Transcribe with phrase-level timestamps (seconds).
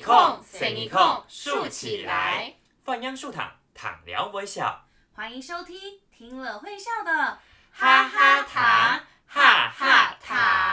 [0.00, 2.54] 一空，生一空，竖起来。
[2.82, 4.86] 放央竖躺，躺聊微笑。
[5.12, 5.78] 欢迎收听，
[6.10, 7.38] 听了会笑的
[7.70, 10.69] 哈哈糖，哈哈糖。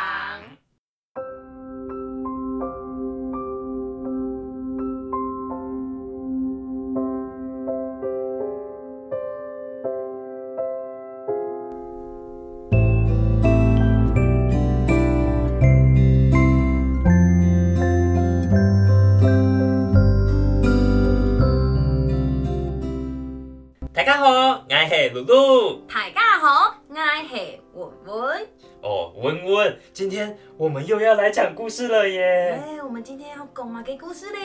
[23.97, 25.81] 大家好，我是露露。
[25.87, 28.47] 大家好，我是文文。
[28.83, 32.61] 哦，文文，今天我们又要来讲故事了耶。
[32.63, 34.37] 哎，我们今天要讲哪个故事呢？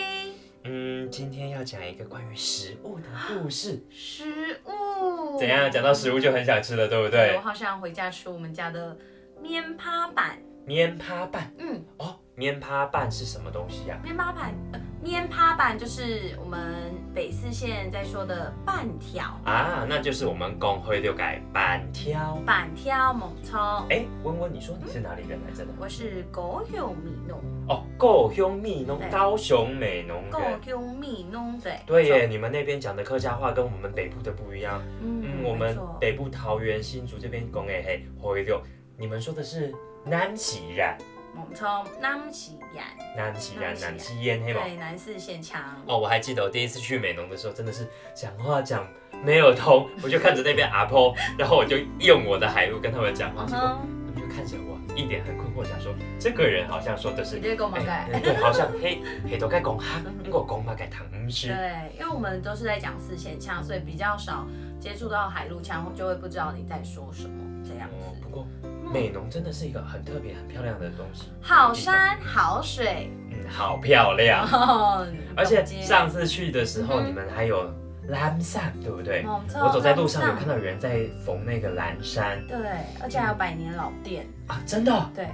[0.64, 3.84] 嗯，今天要讲一个关于食物的故事。
[3.90, 5.38] 食物。
[5.38, 5.70] 怎样？
[5.70, 7.42] 讲到食物就很想吃了，对不对我？
[7.42, 8.96] 好想回家吃我们家的
[9.38, 10.38] 面趴板。
[10.64, 11.52] 面趴板。
[11.58, 19.38] 嗯，哦，面趴板是什么东西呀、面趴板，呃面趴板就是我们北四县在说的半条。
[19.44, 19.84] 啊？
[19.86, 22.38] 那就是我们公会六改板条。
[22.46, 23.60] 板条猛冲。
[23.90, 25.72] 哎，温温，你说你是哪里人来着的？
[25.78, 30.58] 我是高雄米农，哦，高雄米农，高雄美农高人。
[30.64, 31.80] 雄米农对。
[31.84, 34.80] 对耶，你们那边讲的客家话跟我们北部的不一样。
[35.02, 38.62] 嗯嗯，我们北部桃园、新竹这边讲诶嘿，会六，
[38.96, 39.74] 你们说的是
[40.06, 40.96] 南起然，
[41.34, 41.66] 猛冲
[42.00, 42.84] 南起眼，
[43.16, 44.60] 南南南起烟黑嘛。
[44.62, 45.60] 对，南四县腔。
[45.86, 48.86] 哦，我还记得我第一次去美浓的时候，真的是讲话讲
[49.24, 53.78] 没有通，我就看着那边阿婆，然后我就用我的海陆跟他们讲话，他
[54.12, 57.36] 们就看着我，一脸很困惑，想说这个人好像说的是
[58.40, 61.48] 好像黑黑都该讲哈，我讲嘛该唐诗。
[61.48, 64.46] 对，因为我们都是在讲四线腔，所以比较少
[64.80, 67.34] 接触到海陆腔，就会不知道你在说什么
[67.64, 68.20] 这样哦，子。
[68.22, 68.46] 不过
[68.92, 71.28] 美浓真的是一个很特别、很漂亮的东西。
[71.40, 74.46] 好山好水，嗯，好漂亮。
[74.50, 77.72] 哦而且上次去的时候，嗯你们还有
[78.08, 79.24] 蓝伞，对不对？
[79.26, 82.58] 我走在路上有看到有人在缝那个蓝衫对，
[83.00, 84.26] 而且还有百年老店。
[84.48, 85.28] 啊，真的对，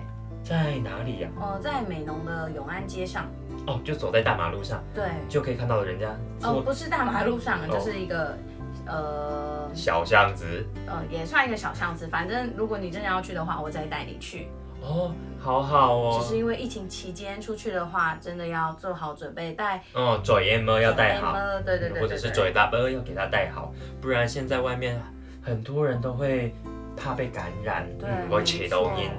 [0.45, 3.27] 在哪里呀、呃，在美浓的永安街上。
[3.67, 6.09] 哦，就走在大马路上对，就可以看到人家
[6.43, 8.37] 哦，做不是大马路上，哦就是一个
[8.87, 10.65] 呃小巷子。
[10.87, 12.07] 呃，也算一个小巷子。
[12.09, 14.49] 反正如果你真的要去的话，我再带你去。
[14.81, 16.19] 哦，好好哦。
[16.23, 25.01] 只是因为疫情期间出去的话，真的要做好准备，带哦，嘴烟么要带好，呃对对对对，或者是对嘴大包要给他带好，不然现在外面
[25.43, 26.55] 很多人都会
[26.97, 29.11] 怕被感染，对，嗯会切到音。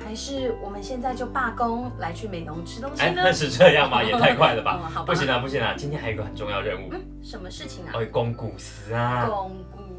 [0.00, 3.22] 还是我们现在就罢工来去美农吃东西哎，呢？
[3.24, 4.00] 那是这样吗？
[4.04, 4.78] 也太快了吧！
[4.80, 5.74] 嗯好吧不行啊，不行啊！
[5.76, 7.90] 今天还有一个很重要任务，嗯，什么事情啊？
[7.94, 9.26] 哦，讲故事啊。
[9.26, 9.50] 讲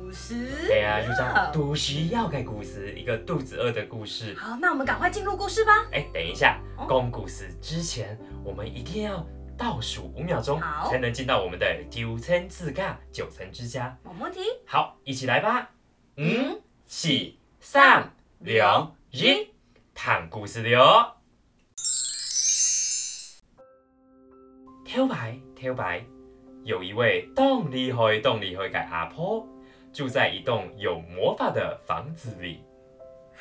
[0.09, 0.34] 故事。
[0.66, 4.34] 对啊，就叫肚需要个故事，一个肚子饿的故事。
[4.34, 5.88] 好，那我们赶快进入故事吧。
[5.92, 9.24] 哎，等一下哦，讲故事之前，我们一定要
[9.56, 10.59] 倒数五秒钟，
[10.90, 13.96] 才能进到我们的九层自尬九层之家。
[14.03, 14.40] 没问题。
[14.66, 15.69] 好，一起来吧！
[16.18, 17.09] 五嗯、四、
[17.59, 19.48] 三、两、一，
[19.94, 21.14] 谈故事了哦。
[24.84, 26.03] 跳牌，跳牌。
[26.64, 29.48] 有一位动力会动力会的阿婆，
[30.00, 32.64] 住在一栋有魔法的房子里。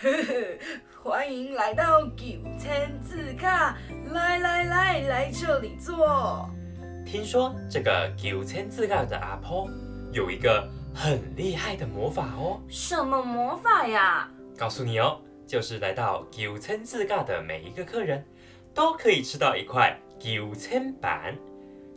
[1.00, 2.26] 欢迎来到九
[2.58, 3.76] 千字卡，
[4.12, 6.50] 来来来，来这里坐。
[7.06, 9.69] 听说这个九千字尬的阿婆
[10.10, 14.28] 有一个很厉害的魔法哦，什么魔法呀？
[14.58, 18.26] 告诉你哦，就是来到九千字尬的每一个客人
[18.75, 21.36] 都可以吃到一块九千板。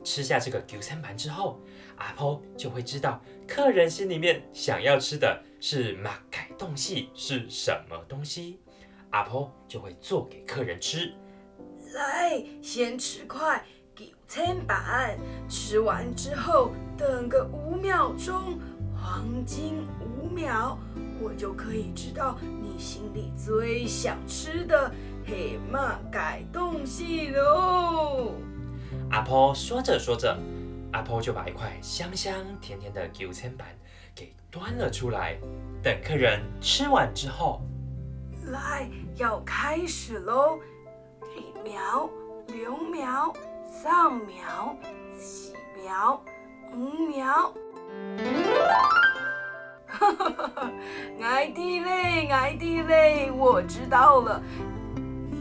[0.03, 1.59] 吃下这个九千板之后，
[1.97, 8.59] 阿婆就会知道客人心里面想要吃的是马改东西是什么东西，
[9.11, 11.13] 阿婆就会做给客人吃。
[11.93, 13.63] 来，先吃块
[13.95, 15.17] 九层盘，
[15.49, 18.57] 吃完之后等个五秒钟，
[18.95, 20.77] 黄金五秒，
[21.21, 24.89] 我就可以知道你心里最想吃的
[25.25, 28.35] 黑马改东西喽。
[29.11, 30.37] 阿婆说着说着，
[30.93, 33.67] 阿婆就把一块香香甜甜的九千板
[34.15, 35.37] 给端了出来。
[35.83, 37.61] 等客人吃完之后，
[38.45, 40.57] 来，要开始喽！
[41.35, 42.09] 一秒、
[42.47, 43.33] 两秒、
[43.65, 44.75] 三秒、
[45.19, 46.23] 四秒、
[46.73, 47.53] 五秒。
[51.21, 54.41] 爱的嘞，爱的嘞，我知道了，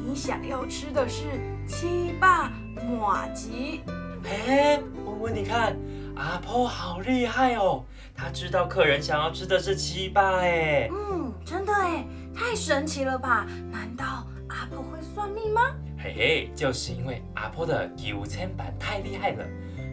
[0.04, 1.24] 你想要吃的是
[1.68, 2.52] 七霸
[2.98, 3.82] 马吉。
[4.24, 5.76] 哎，文文，你看，
[6.16, 7.84] 阿婆好厉害哦，
[8.14, 10.88] 她知道客人想要吃的是七霸哎。
[10.90, 12.04] 嗯，真的哎，
[12.34, 13.46] 太神奇了吧？
[13.70, 15.74] 难道阿婆会算命吗？
[15.98, 19.44] 嘿嘿，就是因为阿婆的九千版太厉害了，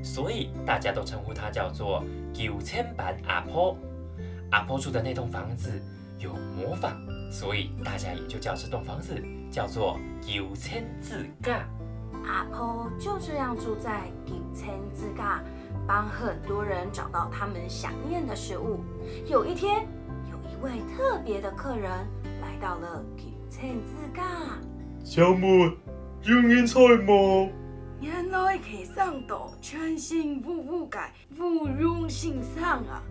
[0.04, 2.04] 所以大家都称呼她叫做
[2.34, 3.78] 九千版阿婆。
[4.52, 5.82] 阿婆住的那栋房子
[6.20, 6.96] 有魔法，
[7.30, 9.14] 所以大家也就叫这栋房子
[9.52, 11.68] 叫做九千字架。
[12.28, 15.42] 阿婆就这样住在九千字架，
[15.88, 18.82] 帮很多人找到他们想念的食物。
[19.26, 19.88] 有一天，
[20.30, 21.90] 有一位特别的客人
[22.42, 24.24] 来到了九千字架。
[25.04, 25.74] 请问
[26.24, 27.50] 有人在吗？
[28.02, 31.00] 原来可以上到全新服务界，
[31.36, 33.02] 芙蓉欣赏啊！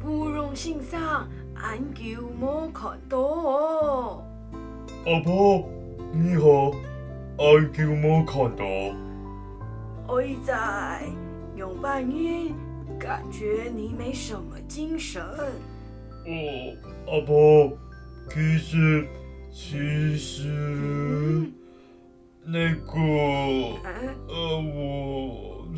[0.00, 2.02] 芙蓉欣赏，俺就
[2.38, 4.22] 冇看到哦。
[5.06, 5.64] 阿婆，
[6.12, 6.72] 你好，
[7.38, 8.64] 俺就没看到。
[10.08, 11.02] 我在
[11.54, 12.54] 用半音，
[12.98, 15.22] 感觉你没什么精神。
[15.22, 17.76] 哦，阿婆，
[18.30, 19.06] 其实
[19.52, 20.48] 其实
[22.42, 25.68] 那个嗯，呃，我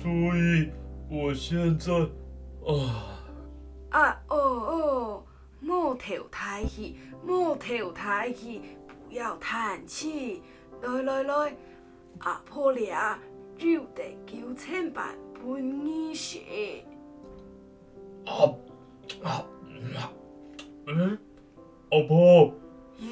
[0.00, 0.70] 所以
[1.10, 1.92] 我现在
[2.66, 3.16] 啊。
[3.90, 5.24] 啊哦哦，
[5.58, 6.96] 莫头抬起，
[7.26, 10.42] 莫头抬起，不要叹气。
[10.82, 11.56] 来来来，
[12.20, 13.18] 阿婆俩
[13.58, 16.38] 就得九千版判你食。
[18.24, 18.54] 啊
[19.22, 19.44] 啊
[20.86, 21.18] 嗯，
[21.90, 22.52] 阿婆，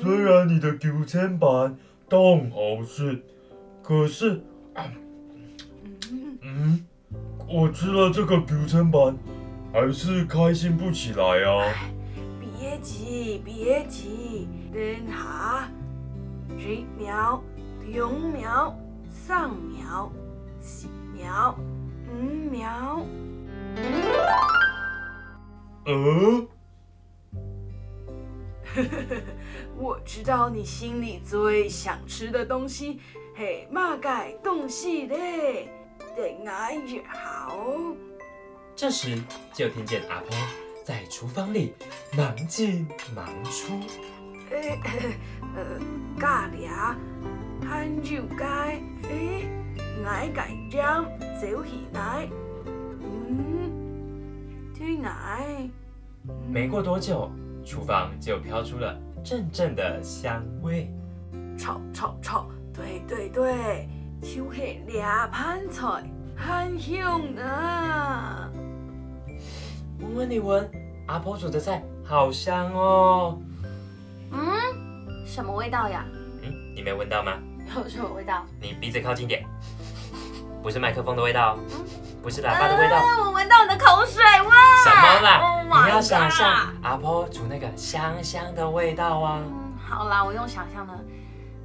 [0.02, 1.76] 虽然你的九千板
[2.08, 3.22] 当好事，
[3.82, 4.42] 可是，
[6.10, 6.86] 嗯，嗯，
[7.48, 9.16] 我吃了这个九千板，
[9.72, 11.72] 还是开心不起来啊。
[12.40, 15.70] 别急，别急，等下，
[16.58, 16.84] 一
[17.88, 18.78] 秒、两秒、
[19.10, 20.12] 三秒、
[20.60, 21.58] 四秒、
[22.06, 23.02] 五秒。
[25.86, 26.46] 呃，
[29.76, 33.00] 我知道你心里最想吃的东西，
[33.34, 35.68] 嘿，马改东西嘞，
[36.14, 37.56] 等俺也好。
[38.76, 39.18] 这时
[39.52, 40.28] 就听见阿婆
[40.84, 41.74] 在厨房里
[42.16, 43.72] 忙进忙出。
[44.50, 44.78] 诶，
[45.56, 45.80] 呃，
[46.20, 46.68] 咖喱
[47.68, 48.44] 啊，หั่肉街，
[49.08, 49.46] 诶，
[50.04, 51.04] 俺改酱
[51.38, 52.28] 走起来，
[52.66, 53.70] 嗯，
[54.76, 55.68] 对奶，
[56.50, 57.30] 没过多久，
[57.64, 60.90] 厨房就飘出了阵阵的香味。
[61.58, 63.88] 炒炒炒，对对对，
[64.22, 66.04] 就是俩盘菜，
[66.36, 68.50] 很香啊。
[70.00, 70.68] 闻闻你闻，
[71.06, 73.38] 阿婆煮的菜好香哦。
[74.30, 76.06] 嗯，什么味道呀？
[76.42, 77.32] 嗯，你没闻到吗？
[77.78, 78.44] 有什么味道？
[78.60, 79.44] 你鼻子靠近点，
[80.62, 81.58] 不是麦克风的味道哦，
[82.22, 82.96] 不是喇叭的味道。
[82.96, 84.48] 啊我闻到你的口水味。
[84.84, 89.40] 什么啦 Oh 你要想象阿婆煮那个香香的味道啊。
[89.44, 90.92] 嗯，好啦，我用想象的。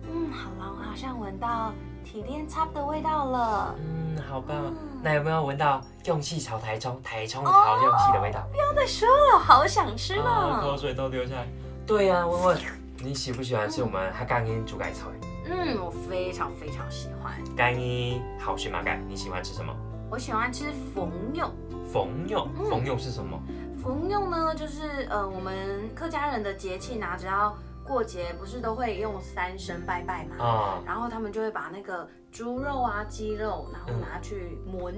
[0.03, 1.73] 嗯，好啦，我好像闻到
[2.03, 3.75] 提炼差的味道了。
[3.79, 4.75] 嗯，好棒嗯。
[5.01, 8.41] 那有没有闻到用气炒台中台中炒用气的味道？
[8.51, 10.77] 不要再说了，好想吃啊，口。
[10.77, 11.47] 水都流下来。
[11.85, 12.57] 对呀、问问
[12.97, 15.05] 你喜不喜欢吃我们哈干音煮改菜？
[15.45, 17.33] 嗯，我非常非常喜欢。
[17.55, 19.75] 干音好学马改，你喜欢吃什么？
[20.09, 21.49] 我喜欢吃冯柚。
[21.91, 23.41] 冯柚，嗯冯柚是什么？
[23.81, 27.55] 冯柚呢，就是呃我们客家人的节气呢，只要
[27.85, 34.93] 过节不是都会用三牲拜拜嘛，啊，然后他们就会把那个猪肉啊、鸡肉，然后嗯拿去焖，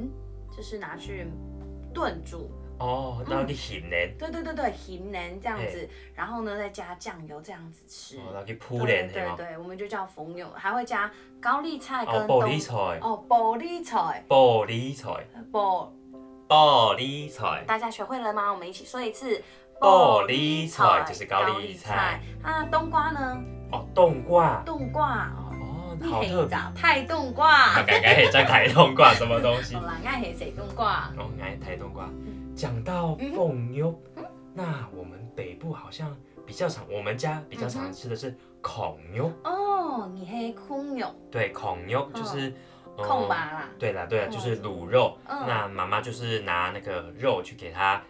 [0.55, 1.27] 就是拿去
[1.93, 2.51] 炖煮。
[2.79, 8.17] 哦，然后去咸呢，对对对对，咸黏这样子，然后呢再加酱油这样子吃。
[8.17, 9.23] 哦，然后去铺对脸，对？
[9.35, 15.09] 对对，我们就叫冯油，还会加高丽菜哦，跟冬玻璃菜，哦玻璃菜，玻璃菜，
[15.51, 15.89] 玻，
[16.47, 18.51] 玻璃菜，大家学会了吗？
[18.51, 19.41] 我们一起说一次。
[19.77, 22.21] 玻璃菜就是高丽菜。
[22.41, 23.37] 那冬瓜呢？
[23.73, 26.57] 哦，冬瓜，冬瓜哦，好特别。
[26.73, 27.75] 太冬瓜。
[27.79, 29.81] 我刚刚也在台冬瓜什么东西好？
[29.81, 31.11] 啦，爱黑谁冬瓜？
[31.17, 32.09] 哦，爱台冬瓜。
[32.55, 39.29] 讲到凤妞，嗯那我们北部好像比较常，我们家比较常吃的是孔妞。
[39.43, 42.53] 哦，你黑空妞对，孔妞就是
[42.95, 43.69] 呃空吧啦。
[43.77, 45.17] 对啦，对啦，嗯就是卤肉。
[45.27, 48.01] 嗯那妈妈就是拿那个肉去给它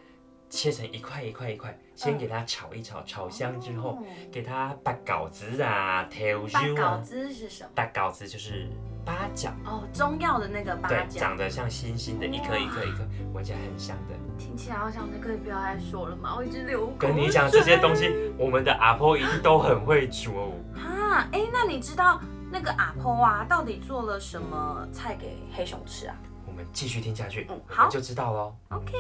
[0.56, 6.98] 切成一块一块一块，先给它炒一炒，炒香之后，哦给它八稿子啊、调八稿肉啊。
[7.04, 7.70] 子是什么？
[7.76, 8.70] 八稿子就是
[9.04, 11.20] 八角，哦，中药的那个八对，角。
[11.20, 14.16] 长得像星星的，一颗一颗一颗，闻起来很香的。
[14.38, 16.36] 听起来好想吃，可以不要再说了嘛？
[16.38, 20.52] 我一直流口跟你讲这些东西，我们的阿婆一定都很会煮哦。
[20.78, 26.16] 啊，哎，那你知道那个阿婆啊，到底做了什么菜给黑熊吃啊
[26.48, 28.56] 我们继续听下去，嗯好我就知道喽。
[28.70, 28.94] ？OK，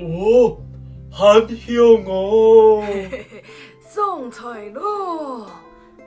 [0.00, 0.56] 哦，
[1.10, 1.76] 很香
[2.06, 2.82] 哦。
[3.82, 5.50] 送菜咯！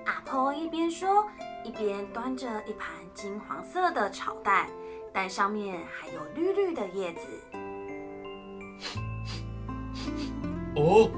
[0.06, 1.26] 阿婆婆一边说，
[1.64, 4.68] 一边端着一盘金黄色的炒蛋，
[5.14, 7.28] 蛋上面还有绿绿的叶子。
[10.76, 11.10] 哦，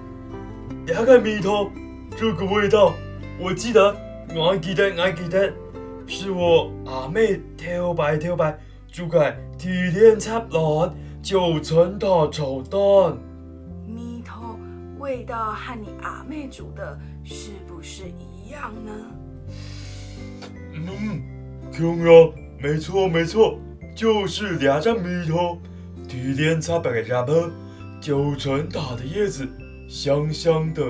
[0.86, 1.72] 那个米汤，
[2.17, 2.94] 这个味道，
[3.39, 3.96] 我记得，
[4.36, 5.53] 我记得，我记得，
[6.08, 8.60] 是我阿妹挑白挑白
[8.91, 10.94] 煮嘅提炼插卵
[11.25, 13.17] 九层塔炒蛋。
[13.88, 14.60] 米头
[15.00, 18.91] 味道和你阿妹煮的是不是一样呢？
[20.75, 21.24] 嗯，
[21.75, 23.58] 对呀，没错没错，
[23.96, 25.58] 就是两张米头，
[26.08, 27.34] 提炼插白嘅下巴，
[28.00, 29.50] 九层塔的叶子，
[29.89, 30.84] 香香的，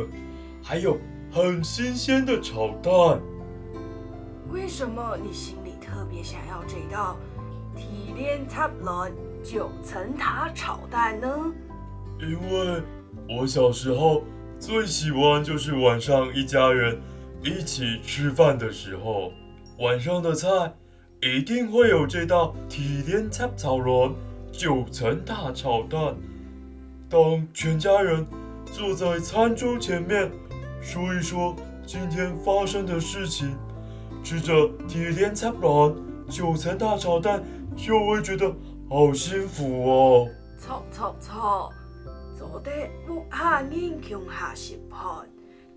[0.62, 0.98] 还有
[1.32, 3.22] 很新鲜的炒蛋。
[4.52, 7.16] 为什么你心里特别想要这道
[7.74, 9.10] 提炼插卵
[9.46, 11.28] 九层塔炒蛋呢？
[12.20, 12.82] 因为
[13.30, 14.24] 我小时候
[14.60, 17.00] 最喜欢就是晚上一家人
[17.44, 19.32] 一起吃饭的时候，
[19.78, 20.74] 晚上的菜
[21.22, 24.12] 一定会有这道提炼插炒卵
[24.52, 26.16] 九层塔炒蛋。
[27.08, 28.26] 当全家人
[28.66, 30.32] 坐在餐桌前面，
[30.82, 33.56] 说一说今天发生的事情，
[34.24, 35.94] 吃着提炼插卵
[36.28, 37.44] 九层塔炒蛋，
[37.76, 38.52] 就会觉得
[38.88, 40.28] 好幸福哦。
[40.58, 41.74] 错错错，
[42.38, 42.72] 做得
[43.08, 45.28] 不下人穷下食饭，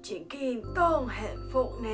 [0.02, 1.88] 真紧当幸福呢。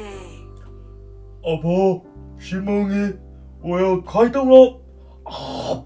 [1.45, 2.03] 阿婆，
[2.39, 3.15] 西蒙尼，
[3.63, 4.81] 我要开动了！
[5.25, 5.85] 啊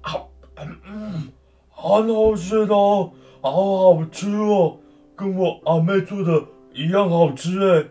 [0.00, 0.14] 啊
[0.56, 1.28] 嗯嗯，
[1.70, 4.78] 很好吃的，好好吃哦，
[5.14, 7.86] 跟我阿妹做的一样好吃哎，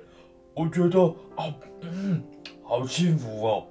[0.55, 0.99] 我觉得
[1.35, 1.45] 啊
[1.81, 2.23] 嗯，
[2.63, 3.63] 好幸福哦。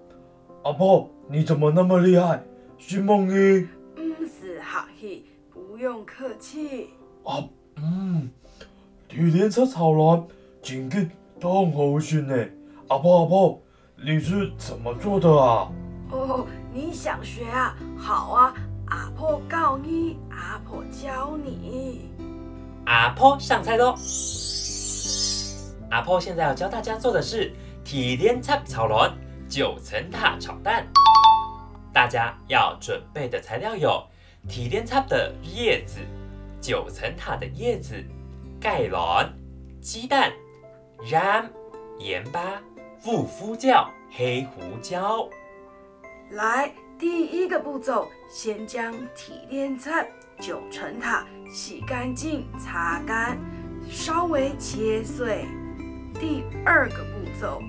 [0.62, 2.42] 阿婆，你怎么那么厉害？
[2.80, 6.88] 西蒙尼不是客气，不用客气。
[7.22, 7.44] 啊
[7.76, 8.30] 嗯，
[9.06, 10.26] 提炼出炒卵，
[10.62, 12.34] 真紧当好吃呢。
[12.88, 13.62] 阿婆阿婆，
[14.02, 15.70] 你是怎么做的啊？
[16.10, 17.76] 哦，你想学啊？
[17.98, 18.54] 好啊，
[18.86, 22.10] 阿婆教你，阿婆教你。
[22.86, 23.94] 阿婆上菜喽！
[25.90, 27.52] 阿婆现在要教大家做的是
[27.84, 29.12] 提炼插炒卵
[29.48, 30.86] 九层塔炒蛋。
[31.92, 34.06] 大家要准备的材料有
[34.48, 36.00] 提炼插的叶子、
[36.60, 37.94] 九层塔的叶子、
[38.60, 39.32] 盖卵、
[39.80, 40.32] 鸡蛋、
[41.10, 41.46] RAM、
[41.98, 42.62] 盐巴、
[42.98, 45.28] 富夫酱、黑胡椒。
[46.30, 53.36] 来，第一个步骤，先将提炼菜九层塔洗干净、擦干，
[53.88, 55.44] 稍微切碎。
[56.14, 57.60] 第二个步骤，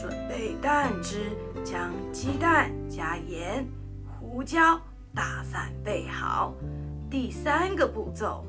[0.00, 3.66] 准备蛋汁，将鸡蛋加盐、
[4.06, 4.80] 胡椒
[5.12, 6.54] 打散备好。
[7.10, 8.44] 第三个步骤，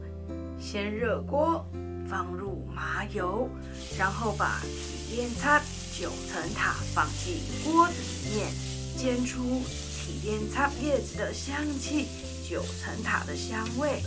[0.60, 1.65] 先热锅，
[2.08, 3.50] 放入麻油，
[3.98, 5.60] 然后把体验餐
[6.00, 7.94] 九层塔放进锅子
[8.29, 8.48] 里面。
[8.96, 12.06] 煎出体验餐叶子的香气，
[12.48, 14.03] 九层塔的香味。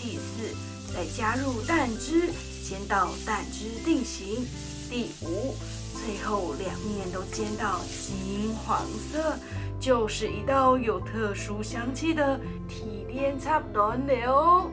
[0.00, 0.56] 第四，
[0.92, 2.32] 再加入蛋汁，
[2.64, 4.44] 煎到蛋汁定型。
[4.88, 5.54] 第五，
[6.02, 9.36] 最后两面都煎到金黄色，
[9.78, 14.70] 就是一道有特殊香气的体验插卵了哦。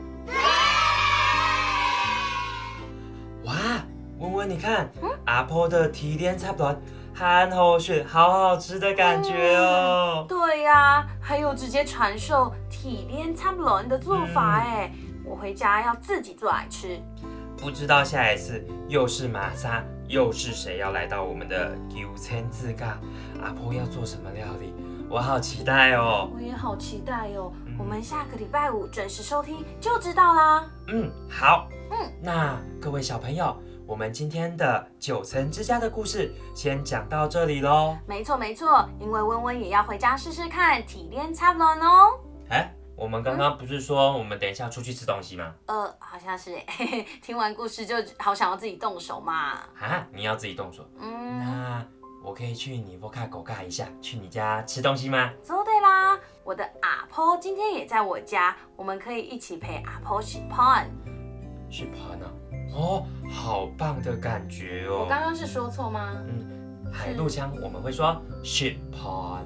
[3.44, 3.54] 哇，
[4.18, 4.90] 温温，你看，
[5.26, 6.80] 阿婆的提炼插卵。
[7.14, 10.24] 很好吃，好好吃的感觉哦。
[10.28, 14.90] 对呀、还有直接传授体炼插卵的做法哎，
[15.24, 16.98] 我回家要自己做来吃。
[17.56, 22.98] 不知道下一次又是玛莎，又是谁要来到我们的九千字嘎？
[23.42, 24.72] 阿婆要做什么料理？
[25.10, 26.30] 我好期待哦。
[26.34, 30.64] 我也好期待哦，我们下个礼拜五准时收听就知道啦。
[30.88, 31.68] 嗯，好。
[31.90, 33.54] 嗯，那各位小朋友，
[33.86, 37.96] 我们今天的九层之家的故事先讲到这里喽。
[38.06, 42.18] 没错没错，因为温温也要回家试试看体炼插卵哦。
[42.48, 45.54] 哎，我们刚刚不是说我们等一下出去吃东西吗？
[45.66, 49.52] 呃，好像是哎， 听完故事就好想要自己动手嘛。
[49.78, 50.84] 啊，你要自己动手？
[51.00, 51.86] 嗯，那
[52.24, 55.30] 我可以去你沃卡狗嘎一下，去你家吃东西吗？
[55.44, 60.90] 说对啦，我的阿婆今天也在我家，我们可以一起陪阿婆洗盘。
[61.70, 62.26] 是盘啊？
[62.74, 65.02] 哦，好棒的感觉哦。
[65.04, 66.14] 我刚刚是说错吗？
[66.26, 66.56] 嗯
[66.90, 69.44] 海陆腔我们会说 ship pond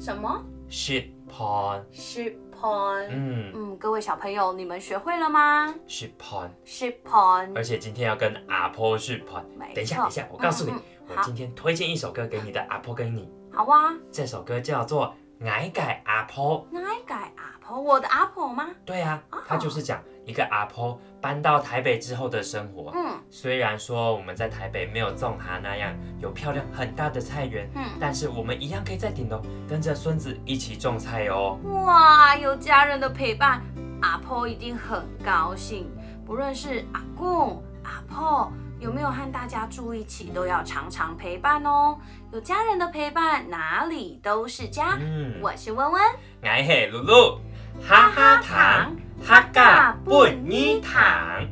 [0.00, 3.08] 什么 ship pond，是盘？
[3.10, 7.52] 嗯嗯，各位小朋友，你们学会了吗？？ship pon ship pon，。
[7.56, 9.22] 而且今天要跟阿婆 ship。
[9.58, 15.12] 没等一下，等一下，我告诉你嗯，嗯我今天推荐一首歌给你的阿婆跟你，好啊，这首歌叫做
[15.48, 16.64] 《矮改阿婆》。
[16.72, 17.80] 哪一改阿婆？
[17.80, 18.68] 我的阿婆吗？
[18.84, 22.92] 对啊，它就是讲一个阿婆搬到台北之后的生活。
[22.94, 31.58] 嗯虽然说我们在台北没有种哈那样有漂亮很大的菜园，嗯，但是我们一样可以在顶楼跟着孙子一起种菜哦。
[31.86, 33.62] 哇，有家人的陪伴，
[34.02, 35.90] 阿婆一定很高兴。
[36.26, 41.98] 不论是阿公、阿婆，有没有和大家住一起，都要常常陪伴哦。
[42.32, 44.98] 有家人的陪伴，哪里都是家。
[45.00, 46.02] 嗯，我是温温，
[46.42, 47.40] 我是露露，
[47.82, 51.46] 哈哈糖，哈嘎不泥糖。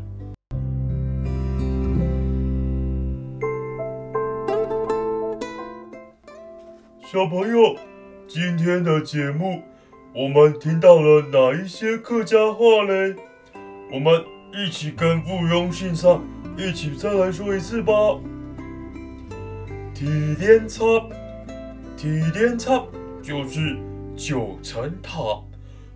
[7.03, 7.77] 小朋友，
[8.27, 9.63] 今天的节目
[10.15, 13.15] 我们听到了哪一些客家话嘞？
[13.93, 16.23] 我们一起跟附庸信上
[16.57, 17.93] 一起再来说一次吧。
[19.95, 20.07] 提
[20.39, 20.85] 莲插，
[21.97, 22.83] 提莲插
[23.23, 23.79] 就是
[24.17, 25.21] 九层塔，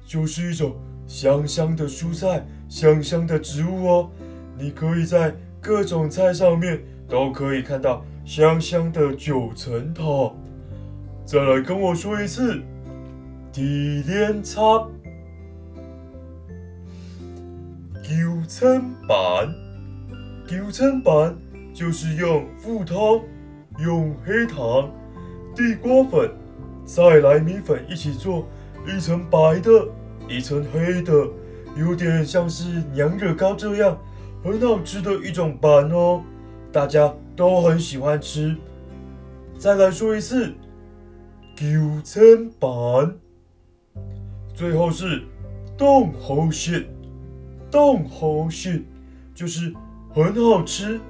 [0.06, 4.10] 就是一种香香的蔬菜、香香的植物哦。
[4.58, 10.02] 你可以在各种菜上面都可以看到香香的九层塔。
[11.24, 12.60] 再来跟我说一次，
[13.52, 14.86] 地莲插
[18.02, 18.12] 九
[18.46, 19.52] 层板，
[20.46, 21.36] 九层板
[21.74, 23.20] 就是用副汤、
[23.80, 24.88] 用黑糖、
[25.54, 26.30] 地瓜粉、
[26.84, 28.46] 再来米粉一起做，
[28.86, 29.86] 一层白的，
[30.28, 31.12] 一层黑的，
[31.76, 33.98] 有点像是娘惹糕这样，
[34.42, 36.22] 很好吃的一种板哦，
[36.72, 38.56] 大家都很喜欢吃。
[39.58, 40.52] 再来说一次。
[41.58, 41.64] 九
[42.04, 43.16] 层板，
[44.52, 45.22] 最后是
[45.74, 46.84] 冻好馅，
[47.70, 48.84] 冻好馅
[49.34, 49.72] 就是
[50.12, 51.00] 很好吃，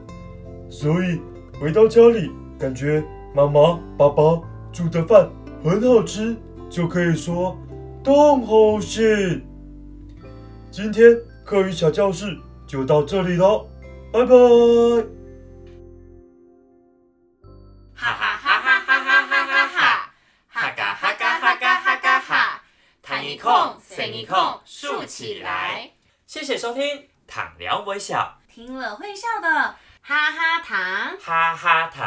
[0.71, 1.19] 所以
[1.61, 3.03] 回到家里感觉
[3.35, 4.41] 妈妈、爸爸
[4.73, 5.29] 煮的饭
[5.65, 6.37] 很好吃，
[6.71, 7.59] 就可以说
[8.07, 9.45] 冻好馅。
[10.71, 11.13] 今天
[11.45, 13.69] 课余小教室就到这里了，
[14.13, 14.37] 拜拜。
[17.93, 20.13] 哈哈哈哈哈哈哈哈哈！
[20.47, 22.63] 哈嘎哈嘎哈嘎哈嘎哈！
[23.03, 25.91] 弹一空，伸一空，竖起来。
[26.29, 26.85] 谢谢收听
[27.27, 29.49] 《糖聊微笑听了会笑的
[30.01, 31.19] 哈哈糖。
[31.19, 32.05] 哈哈糖》，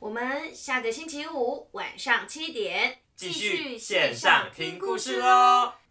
[0.00, 5.85] 我们下个星期五晚上七点继续线上听故事喽。